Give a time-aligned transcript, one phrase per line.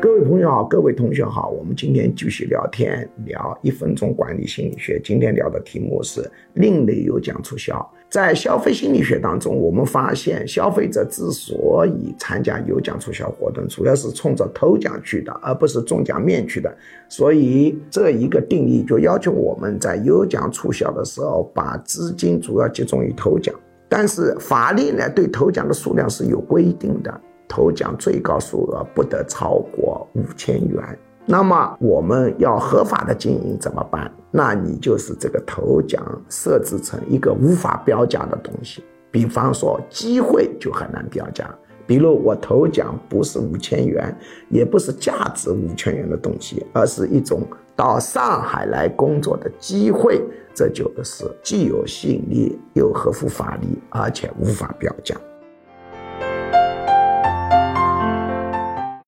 [0.00, 5.00] 各位朋友好，各位同学好，我们今天继续聊天，聊一分钟管理心理学。
[5.02, 7.84] 今天聊的题目是另类有奖促销。
[8.08, 16.72] 在消费心理学当中，我们发现消费者之所以参加有奖促销活动，主要是冲着抽奖去的，而不是中奖面去的。
[17.08, 23.52] 所以这一个定义就要求我们在有奖促销的时候，把资金主要集中于抽奖。
[23.88, 27.20] 但是法律呢，对头奖的数量是有规定的。
[27.48, 30.98] 头奖最高数额不得超过五千元。
[31.24, 34.10] 那么我们要合法的经营怎么办？
[34.30, 38.84] 那你就是这个头奖设置成一个无法标价的东西。
[39.10, 41.48] 比方说机会就很难标价。
[41.86, 44.14] 比如我头奖不是五千元，
[44.50, 47.42] 也不是价值五千元的东西，而是一种
[47.74, 50.22] 到上海来工作的机会，
[50.54, 55.16] 这就是既有吸引力又合乎法律，而且无法标价。